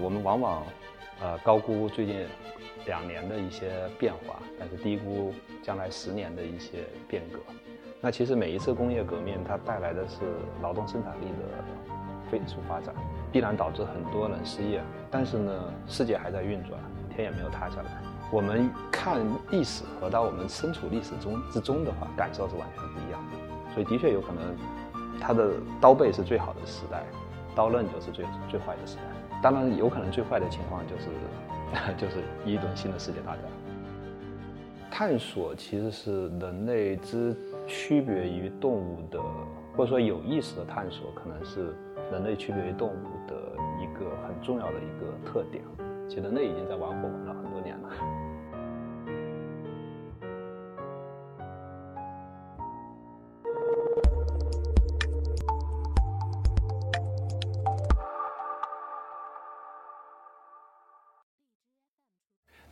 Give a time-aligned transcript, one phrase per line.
[0.00, 0.62] 我们往往
[1.20, 2.26] 呃高估最近
[2.86, 7.38] 两年的一些变化，但是低估将来十年的一些变革。
[8.00, 10.20] 那其实每一次工业革命，它带来的是
[10.62, 12.94] 劳动生产力的飞速发展，
[13.30, 14.82] 必然导致很多人失业。
[15.10, 15.52] 但是呢，
[15.86, 16.80] 世界还在运转，
[17.14, 17.90] 天也没有塌下来。
[18.32, 19.20] 我们看
[19.50, 23.74] 历史和到我们身处历史中之中的话，感受是完全不一样的。
[23.74, 24.56] 所以的确有可能，
[25.20, 27.04] 它的刀背是最好的时代，
[27.54, 29.02] 刀刃就是最最坏的时代。
[29.42, 31.08] 当然，有可能最坏的情况就是，
[31.96, 33.42] 就是一轮新的世界大战。
[34.90, 37.36] 探索其实是人类之。
[37.66, 39.20] 区别于动物的，
[39.76, 41.72] 或者说有意识的探索，可能是
[42.10, 43.36] 人类区别于动物的
[43.80, 45.62] 一个很重要的一个特点。
[46.08, 47.88] 其实人类已经在玩火玩了很多年了。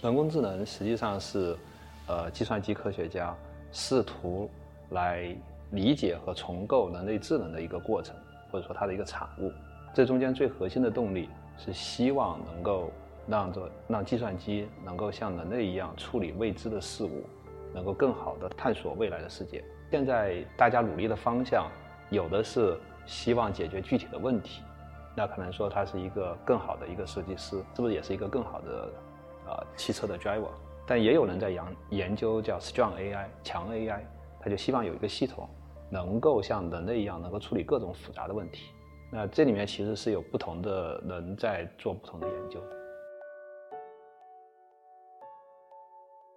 [0.01, 1.57] 人工智能实际上是，
[2.07, 3.35] 呃，计算机科学家
[3.73, 4.51] 试图。
[4.91, 5.37] 来
[5.71, 8.17] 理解和重构人类智能的一个过程，
[8.51, 9.53] 或者说它的一个产物。
[9.93, 12.91] 这中间最核心的动力是希望能够
[13.27, 17.23] 让这让计算机能够像人类一样处理未知的事物，
[17.75, 19.63] 能够更好的探索未来的世界。
[19.91, 21.71] 现在大家努力的方向，
[22.09, 24.63] 有的是希望解决具体的问题，
[25.15, 28.91] 那可能说他是一个更好的一个设计师，是不是也是一个更好的
[29.49, 30.51] 呃汽车的 driver？
[30.87, 34.01] 但也有人在研研究叫 strong AI 强 AI。
[34.41, 35.49] 他就希望有一个系统，
[35.91, 38.73] 能够像人类一样，能够处理各种复杂的问题。
[39.11, 42.63] 那这里面其实是有不同的人在做不同的研究。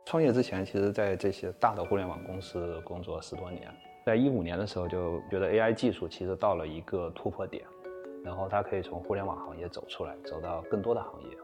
[0.03, 3.71] 创业之前，其实在这些大的互联网公司工作十多年，
[4.03, 7.63] 在一五年的时候就觉得 AI 技术其实到了一个突破点，
[8.25, 11.37] 然后它可以从互联网行业走出来，走到更多的行业，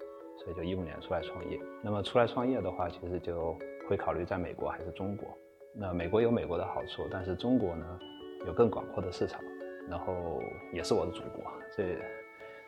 [0.48, 1.60] 所以就一五年出来创业。
[1.84, 3.54] 那么出来创业的话，其实就
[3.90, 5.28] 会考虑在美国还是中国。
[5.74, 8.00] 那美国有美国的好处，但是中国呢，
[8.46, 9.42] 有更广阔的市场，
[9.90, 10.42] 然后
[10.72, 11.44] 也是我的祖国，
[11.76, 11.98] 这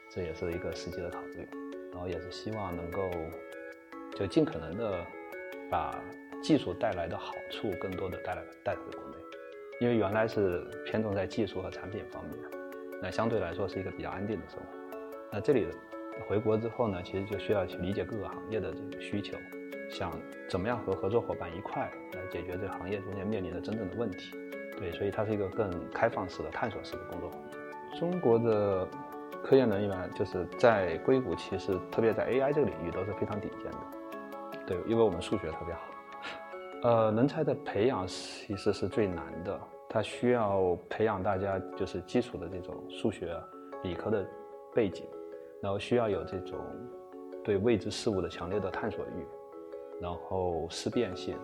[0.09, 1.47] 这也是一个实际的考虑，
[1.93, 3.09] 然后也是希望能够
[4.13, 5.05] 就尽可能的
[5.71, 6.03] 把
[6.43, 9.15] 技术带来的好处更多的带来带回国内，
[9.79, 12.37] 因为原来是偏重在技术和产品方面，
[13.01, 14.97] 那相对来说是一个比较安定的生活，
[15.31, 15.65] 那这里
[16.27, 19.37] 回国之后呢，其实就需要去理解各个行业的这个需求。
[19.89, 20.11] 想
[20.47, 24.37] 怎么样和合作伙伴一块来解决这个行业中间面临的真正的问题？
[24.77, 27.59] 对，所以它是一个更开放式的、探索式的工作环境。
[27.99, 28.87] 中国的
[29.43, 33.77] 科研人员就是在硅谷，其实特别在 AI 这个领域都是非常顶尖的。
[34.67, 35.81] 对，因为我们数学特别好。
[36.83, 39.59] 呃，人才的培养其实是最难的，
[39.89, 43.35] 它需要培养大家就是基础的这种数学、
[43.83, 44.23] 理科的
[44.73, 45.05] 背景，
[45.61, 46.59] 然后需要有这种
[47.43, 49.25] 对未知事物的强烈的探索欲。
[50.01, 51.35] 然后思辨性，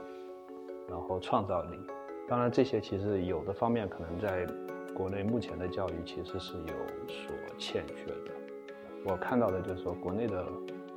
[0.88, 1.78] 然后创造力，
[2.26, 4.48] 当然这些其实有的方面可能在
[4.96, 6.74] 国内目前的教育其实是有
[7.06, 8.32] 所欠缺的。
[9.04, 10.46] 我看到的就是说，国内的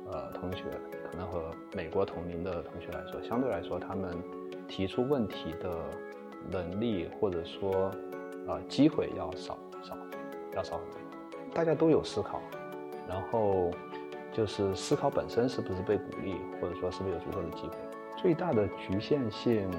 [0.09, 0.63] 呃同学
[1.11, 4.17] 可能和美国同龄的同学来说，相对来说他们
[4.65, 5.83] 提出问题的
[6.49, 7.91] 能力或者说
[8.47, 9.97] 啊机会要少少
[10.55, 11.53] 要少很多。
[11.53, 12.41] 大家都有思考，
[13.09, 13.71] 然后。
[14.31, 17.73] 就是思考本身是不是被鼓励，或者说是不是有足够的机会？
[18.15, 19.69] 最大的局限性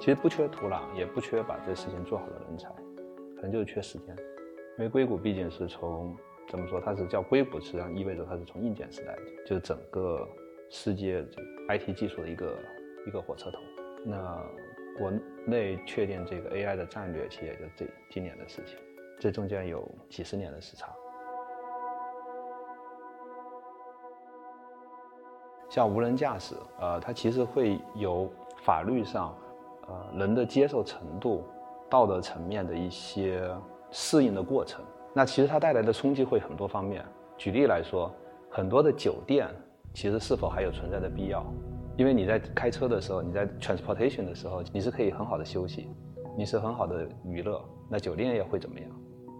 [0.00, 2.68] 其实不缺土壤，也不缺把这事情做好的人才，
[3.36, 4.08] 可能就是缺时间。
[4.78, 6.14] 因为硅谷毕竟是从
[6.48, 10.28] 怎么说，它是叫硅谷，实际上意味着它是从硬件时代，就整个
[10.68, 11.24] 世界
[11.68, 12.58] IT 技术的一个
[13.06, 13.58] 一个火车头。
[14.04, 14.44] 那
[14.98, 15.12] 国
[15.46, 18.76] 内确定这个 AI 的战略，其实也就这今年的事情，
[19.20, 20.92] 这中间有几十年的时差。
[25.74, 28.30] 像无人驾驶，呃，它其实会有
[28.62, 29.36] 法律上，
[29.88, 31.42] 呃，人的接受程度、
[31.90, 33.50] 道德层面的一些
[33.90, 34.84] 适应的过程。
[35.12, 37.04] 那其实它带来的冲击会很多方面。
[37.36, 38.08] 举例来说，
[38.48, 39.48] 很多的酒店
[39.92, 41.44] 其实是否还有存在的必要？
[41.96, 45.88] 因为你在开车的时候，你在 transportation 的时候，你是可以很好的休息，
[46.38, 47.60] 你是很好的娱乐。
[47.90, 48.88] 那酒店业会怎么样？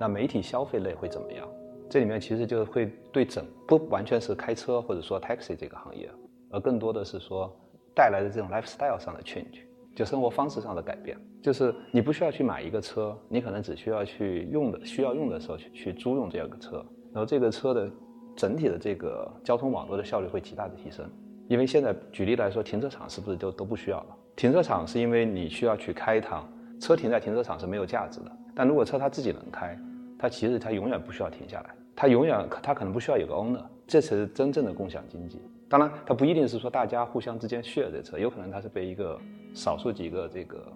[0.00, 1.46] 那媒体消费类会怎么样？
[1.88, 6.10] 这里面其实就会对整不完全是开车或者说 taxi 这个行业。
[6.54, 7.52] 而更多的是说，
[7.96, 9.62] 带来的这种 lifestyle 上的 change，
[9.96, 16.76] 就生活方式上的改变，就是你不需要去买一个车，你可能只需要去用的需要用的时候去去租用这样个车，
[17.12, 17.90] 然后这个车的
[18.36, 21.04] 整体的这个交通网络的效率会极大的提升。
[21.48, 24.16] 因为现在举例来说，停车场是不是都都不需要了？
[24.36, 26.48] 停车场是因为你需要去开一趟
[26.80, 28.30] 车，停在停车场是没有价值的。
[28.54, 29.76] 但如果车它自己能开，
[30.16, 33.60] 它其实它永远不需要停下来，它永远它可能不需要有个 owner。
[33.86, 35.38] 这才是真正的共享经济。
[35.68, 39.18] 当然，它不一定是说大家互相之间 share 这车，有可能它是被一个
[39.54, 40.72] 少数几个这个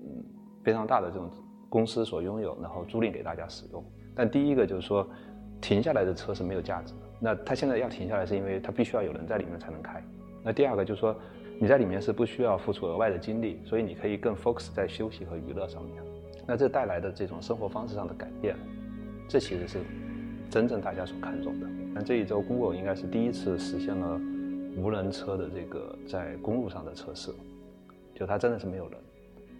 [0.00, 0.24] 嗯
[0.64, 1.30] 非常大的这种
[1.68, 3.84] 公司所拥有，然后租赁给大家使用。
[4.14, 5.08] 但第一个就是说，
[5.60, 7.00] 停下来的车是没有价值的。
[7.20, 10.02] 那它现在要停下来，是因为它必须要有人在里面才能开。
[10.42, 11.14] 那第二个就是说，
[11.60, 16.02] 你在里面是不需要付出额外的精力，所以你可以更 focus 在休息和娱乐上面。
[16.46, 18.56] 那这带来的这种生活方式上的改变，
[19.28, 19.78] 这其实是
[20.52, 21.66] 真正大家所看重的。
[21.94, 24.20] 那这一周，Google 应该是第一次实现了
[24.76, 27.32] 无人车的这个在公路上的测试，
[28.14, 29.00] 就它真的是没有人。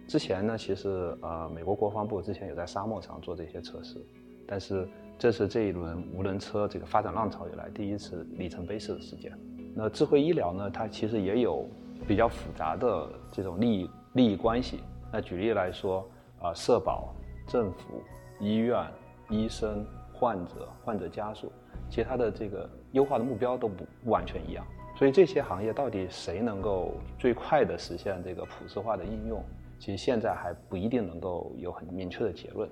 [0.07, 3.97] 之前呢，其实呃，美国国防部之前有在沙漠上做这些测试，
[4.45, 4.87] 但是
[5.17, 9.31] 这是这一轮无人车这个发展浪潮以来第一次里程碑式的事件。
[9.73, 11.67] 那智慧医疗呢，它其实也有
[12.07, 14.81] 比较复杂的这种利益利益关系。
[15.11, 16.07] 那举例来说。
[16.43, 17.15] 啊，社保、
[17.47, 18.03] 政府、
[18.41, 18.85] 医院、
[19.29, 19.85] 医生、
[20.23, 21.51] 患者、患者家属，
[21.89, 24.65] 其实它的这个优化的目标都不完全一样。
[24.97, 29.43] 所以这些行业到底谁能够最快的实现这个普世化的应用，
[29.79, 32.69] 其实现在还不一定能够有很明确的结论。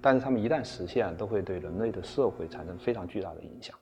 [0.00, 3.76] 但是他们一旦实现，都会对人类的社会产生非常巨大的影响。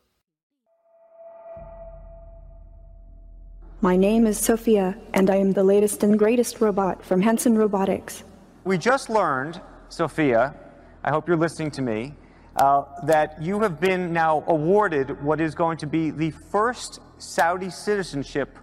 [3.83, 8.23] My name is Sophia, and I am the latest and greatest robot from Hanson Robotics.
[8.65, 10.55] We just learned, Sophia,
[11.03, 12.15] I hope you're listening to me,
[12.56, 17.70] uh, that you have been now awarded what is going to be the first Saudi
[17.70, 18.58] citizenship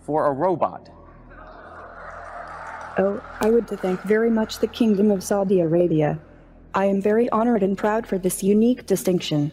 [0.00, 0.88] for a robot.
[2.98, 6.18] Oh, I would thank very much the Kingdom of Saudi Arabia.
[6.74, 9.50] I am very honored and proud for this unique distinction.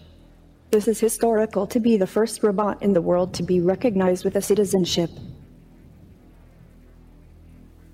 [0.71, 4.35] This is historical to be the first robot in the world to be recognized with
[4.35, 5.09] a citizenship.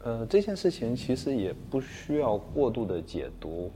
[0.04, 3.72] 呃，这件事情其实也不需要过度的解读，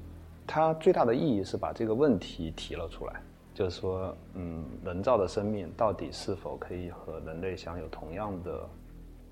[0.46, 3.20] 它最大的意义是把这个问题提了出来，
[3.54, 8.68] 就是说，嗯，人造的生命到底是否可以和人类享有同样的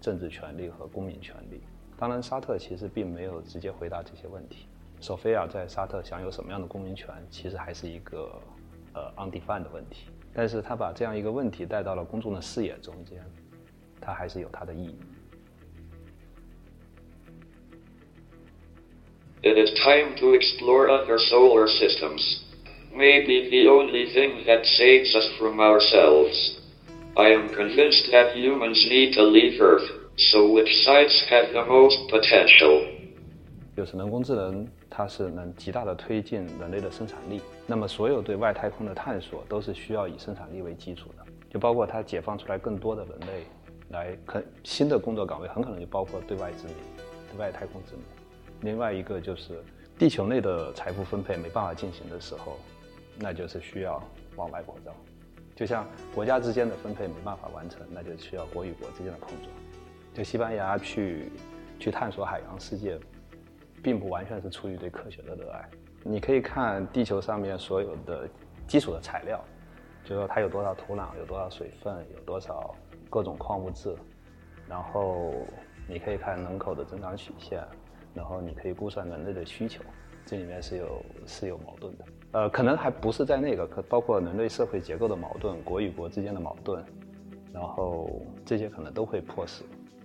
[0.01, 1.61] 政治权利和公民权利？
[1.99, 4.67] 当然，沙特其实并没有直接回答这些问题。
[5.01, 8.33] 索菲亚在沙特享有什么样的公民权，其实还是一个
[8.95, 10.11] 呃 undefined 的问题。
[10.33, 13.23] 但是他把这样一个问题带到了公众的视野中间，
[14.01, 14.99] 它还是有它的意义。
[19.44, 22.44] It is time to explore other solar systems.
[22.94, 26.58] Maybe the only thing that saves us from ourselves.
[27.16, 32.10] I am convinced that humans need to leave Earth, so which sites have the most
[32.10, 32.84] potential?
[33.76, 37.40] 就是人工智能，它是能极大的推进人类的生产力。
[37.68, 43.44] 那么，所有对外太空的探索都是需要以生产力为基础的，就包括它解放出来更多的人类，
[43.90, 46.76] 来可新的工作岗位，很可能就包括对外殖民、
[47.32, 48.04] 对外太空殖民。
[48.63, 49.63] 另外一个就是
[49.99, 52.57] 地球内的财富分配没办法进行的时候，
[53.19, 54.03] 那就是需要
[54.37, 54.95] 往外扩张。
[55.55, 59.51] 就像国家之间的分配没办法完成，那就需要国与国之间的碰撞。
[60.15, 61.31] 就西班牙去
[61.79, 62.99] 去探索海洋世界，
[63.83, 65.69] 并不完全是出于对科学的热爱。
[66.05, 68.29] 你可以看地球上面所有的
[68.67, 69.45] 基础的材料，
[70.05, 72.75] 就说它有多少土壤，有多少水分，有多少
[73.11, 73.95] 各种矿物质，
[74.69, 75.35] 然后
[75.87, 77.63] 你可以看人口的增长曲线。
[78.15, 79.83] 然后你可以估算人类的需求，
[80.27, 86.85] 这里面是有是有矛盾的，呃，可能还不是在那个，可包括人类社会结构的矛盾、国与国之间的矛盾，
[87.53, 88.09] 然后
[88.45, 89.65] 这些可能都会迫使，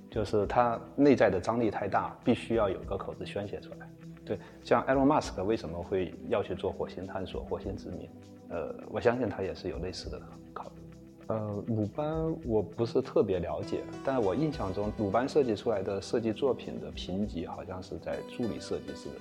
[0.10, 3.90] 就是它内在的张力太大，必须要有个口子宣泄出来。
[4.26, 8.10] 对，像埃隆·马斯克为什么会要去做火星探索、火星殖民？
[8.50, 10.22] 呃，我相信他也是有类似的
[10.54, 10.82] 考虑。
[11.28, 19.16] 呃，鲁班我不是特别了解，但是我印象中鲁班设计出来的设计作品的评级好像是在助理设计师的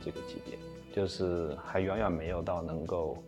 [0.00, 0.56] 这个级别，
[0.92, 3.18] 就是还远远没有到能够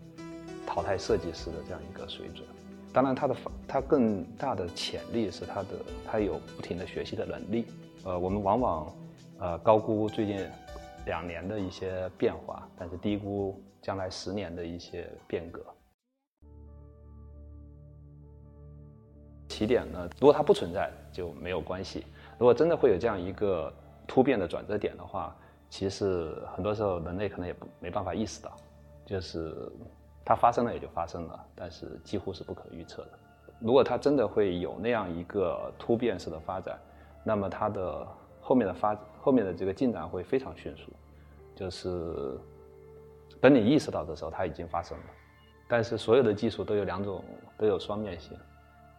[0.64, 2.46] 淘汰设计师的这样一个水准。
[2.92, 3.36] 当然，他的
[3.66, 5.68] 他更大的潜力是他的
[6.06, 7.66] 他有不停的学习的能力。
[8.04, 8.94] 呃，我们往往
[9.38, 10.46] 呃高估最近
[11.06, 15.64] 两年的一些变化，但是低估将来十年的一些变革。
[19.62, 20.08] 起点呢？
[20.20, 22.04] 如果它不存在就没有关系。
[22.36, 23.72] 如果真的会有这样一个
[24.08, 25.36] 突变的转折点的话，
[25.70, 28.56] 其实很多时候人类可能也不没办法意识到，
[29.06, 29.70] 就是
[30.24, 33.10] 它发生了也就发生了，但是几乎是不可预测的。
[33.60, 36.76] 如果它真的会有那样一个突变式的发展，
[37.22, 38.04] 那么它的
[38.40, 40.90] 后面的发后面的这个进展会非常迅速，
[41.54, 42.36] 就是
[43.40, 45.04] 等你意识到的时候，它已经发生了。
[45.68, 47.24] 但是所有的技术都有两种，
[47.56, 48.36] 都有双面性。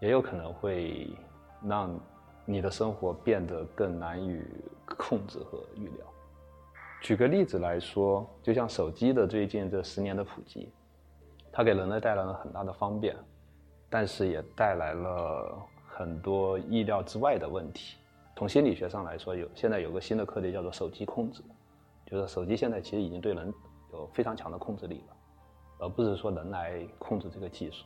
[0.03, 1.07] 也有可能会
[1.65, 1.98] 让
[2.43, 4.43] 你的生活变得更难以
[4.86, 6.05] 控制和预料。
[7.01, 10.69] 举个例子来说，就像手机的最近这十年的普及，
[11.53, 13.15] 它给人类带来了很大的方便，
[13.89, 15.57] 但是也带来了
[15.88, 17.95] 很多意料之外的问题。
[18.36, 21.41] 从心理学上来说，有现在有个新的课题叫做手机控制，
[22.05, 23.53] 就是手机现在其实已经对人
[23.93, 25.15] 有非常强的控制力了，
[25.79, 27.86] 而不是说人来控制这个技术。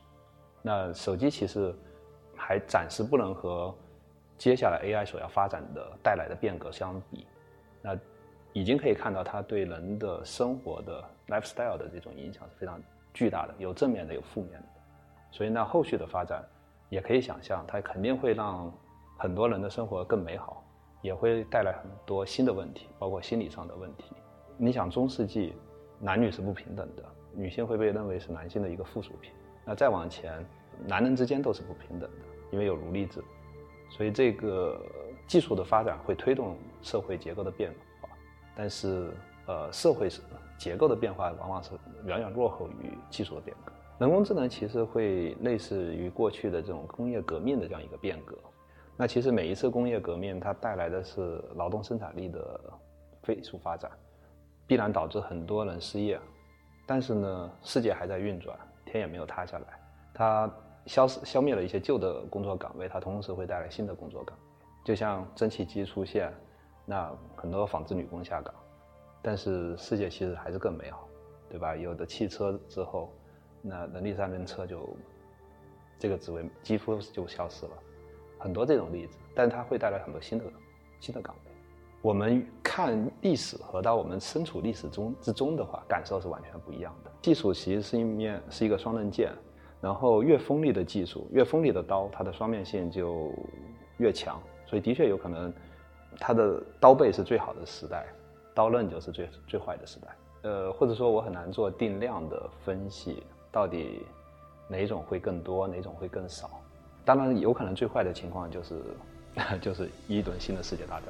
[0.62, 1.72] 那手机其实
[2.38, 3.74] 还暂时不能和
[4.38, 7.26] 接下来 AI 所要发展的带来的变革相比。
[7.82, 7.98] 那
[8.52, 12.80] 已经可以看到它对人的生活的 lifestyle 的这种影响是非常
[13.12, 14.66] 巨大的，有正面的，有负面的。
[15.30, 16.42] 所以那，后续的发展
[16.88, 18.72] 也可以想象，它肯定会让
[19.18, 20.64] 很多人的生活更美好，
[21.02, 24.14] 也会带来很多新的问题，包括心理上的问题。
[24.56, 25.54] 你想，中世纪
[26.00, 27.04] 男女是不平等的，
[27.34, 29.32] 女性会被认为是男性的一个附属品。
[29.64, 30.44] 那再往前，
[30.86, 33.22] 男人之间都是不平等的，因为有奴隶制。
[33.90, 34.80] 所以这个
[35.26, 37.70] 技术的发展会推动社会结构的变
[38.00, 38.08] 化，
[38.54, 39.10] 但是
[39.46, 40.20] 呃，社会是
[40.58, 41.70] 结构的变化往往是
[42.04, 43.72] 远远落后于技术的变革。
[43.98, 48.36] 人工智能其实会类似于过去的这种工业革命的这样一个变革。
[48.96, 52.60] 那其实每一次工业革命，它带来的是劳动生产力的
[53.22, 53.90] 飞速发展，
[54.66, 56.20] 必然导致很多人失业。
[56.86, 59.66] 但是呢，世界还在运转，天也没有塌下来。
[60.12, 60.52] 它
[60.86, 64.44] 消失、消灭了一些旧的工作岗位，它同时会带来新的工作岗位。
[64.84, 66.32] 就像蒸汽机出现，
[66.84, 68.54] 那很多纺织女工下岗，
[69.22, 71.08] 但是世界其实还是更美好，
[71.48, 71.76] 对吧？
[71.76, 73.12] 有的汽车之后。
[73.60, 74.88] 那人力三轮车就
[75.98, 77.72] 这个职位几乎就消失了，
[78.38, 80.44] 很多这种例子，但它会带来很多新的
[81.00, 81.52] 新的岗位。
[82.00, 87.10] 我们看历史和到我们身处历史中之中的话，感受是完全不一样的。
[87.20, 89.32] 技术其实是一面是一个双刃剑，
[89.80, 93.32] 然后越锋利的技术，越锋利的刀，它的双面性就
[93.98, 94.40] 越强。
[94.66, 95.52] 所以的确有可能，
[96.18, 98.06] 它的刀背是最好的时代，
[98.54, 100.08] 刀刃就是最最坏的时代。
[100.42, 103.22] 呃，或者说我很难做定量的分析。
[103.50, 104.02] 到底
[104.68, 106.50] 哪种会更多，哪种会更少？
[107.02, 108.82] 当然，有可能最坏的情况就是，
[109.58, 111.06] 就是一轮新的世界大战，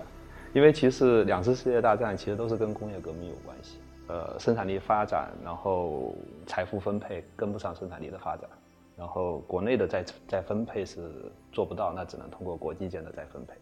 [0.54, 3.78] 因为其实两次世界大战其实都是跟工业革命有关系。
[4.08, 6.14] 呃，生产力发展，然后
[6.46, 8.48] 财富分配跟不上生产力的发展，
[8.96, 13.54] 然后国内的再再分配是做不到，那只能通过国际间的再分配。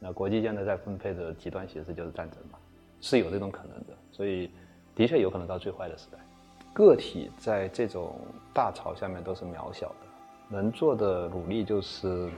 [0.00, 2.58] 那国际间的再分配的极端形式就是战争嘛，
[3.00, 3.96] 是有这种可能的。
[4.10, 4.50] 所以，
[4.94, 6.18] 的确有可能到最坏的时代。
[6.72, 8.16] 个体在这种
[8.54, 9.94] 大潮下面都是渺小的，
[10.48, 12.30] 能做的努力就是，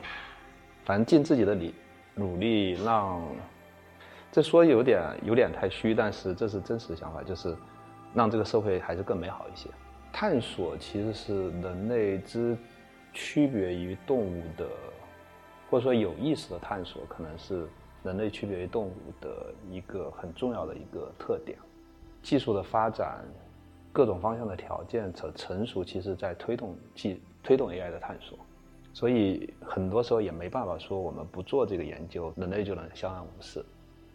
[0.85, 1.75] 反正尽自己的力
[2.15, 3.23] 努力让，
[4.33, 7.55] 这说有点有点太虚，但是这是真实的想法，就是
[8.15, 9.69] 让这个社会还是更美好一些。
[10.11, 12.57] 探索其实是人类之
[13.13, 14.67] 区别于动物的，
[15.71, 17.69] 或者说有意识的探索，可能是
[18.03, 21.59] 人类区别于动物的一个很重要的一个特点。
[22.23, 23.23] 技术的发展。
[23.95, 28.39] 各种方向的条件成成熟，其实在推动技推动 AI 的探索，
[28.95, 33.63] 所以很多时候也没办法说我们不做这个研究，人类就能相安无事。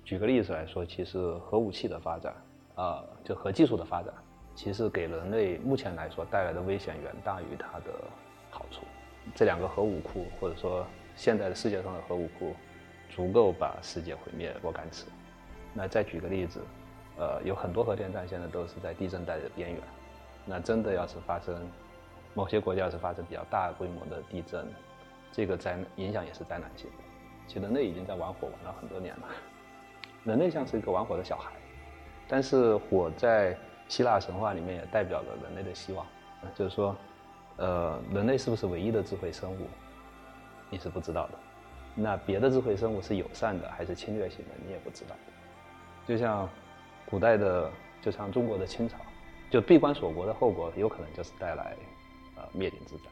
[0.08, 2.34] 举个例子来说，其实核武器的发展，
[2.76, 4.14] 啊，就核技术的发展，
[4.56, 7.92] 其实给人类目前来说带来的危险远大于它的
[8.50, 8.84] 好处。
[9.36, 10.88] 这两个核武库，或者说
[11.18, 12.56] 现在的世界上的核武库，
[13.10, 15.08] 足够把世界毁灭若干次。
[15.74, 16.62] 那再举个例子。
[17.20, 19.82] 呃，有很多核电站现在都是在地震带的边缘。
[20.46, 21.68] 那真的要是发生，
[22.36, 24.68] 某些国家要是发生比较大规模的地震，
[25.32, 27.04] 这个灾影响也是灾难性的。
[27.48, 29.28] 其实人类已经在玩火玩了很多年了，
[30.28, 31.52] 人类像是一个玩火的小孩，
[32.28, 33.58] 但是火在
[33.88, 36.06] 希腊神话里面也代表了人类的希望。
[36.54, 36.96] 就是说，
[37.56, 39.68] 呃，人类是不是唯一的智慧生物，
[40.70, 41.34] 你是不知道的。
[41.96, 45.16] 那别的智慧生物是友善的还是侵略性的，你也不知道。
[46.08, 46.48] 就像。
[47.10, 48.98] 古代的，就像中国的清朝，
[49.50, 51.74] 就闭关锁国的后果，有可能就是带来，
[52.36, 53.04] 呃，灭顶之灾。